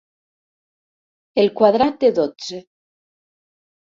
[1.41, 2.63] El quadrat de dotze.